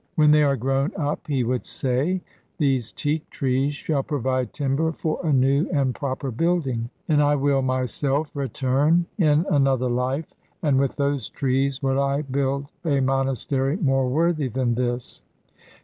'When 0.15 0.31
they 0.31 0.41
are 0.41 0.55
grown 0.57 0.91
up,' 0.97 1.27
he 1.27 1.43
would 1.43 1.63
say, 1.63 2.23
'these 2.57 2.91
teak 2.91 3.29
trees 3.29 3.75
shall 3.75 4.01
provide 4.01 4.51
timber 4.51 4.91
for 4.93 5.19
a 5.23 5.31
new 5.31 5.67
and 5.71 5.93
proper 5.93 6.31
building; 6.31 6.89
and 7.07 7.21
I 7.21 7.35
will 7.35 7.61
myself 7.61 8.35
return 8.35 9.05
in 9.19 9.45
another 9.51 9.91
life, 9.91 10.33
and 10.63 10.79
with 10.79 10.95
those 10.95 11.29
trees 11.29 11.83
will 11.83 12.01
I 12.01 12.23
build 12.23 12.71
a 12.83 12.99
monastery 12.99 13.77
more 13.77 14.09
worthy 14.09 14.47
than 14.47 14.73
this.' 14.73 15.21